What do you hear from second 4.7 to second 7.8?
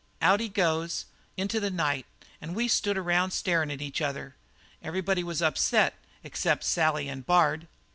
Everybody was upset, except Sally and Bard.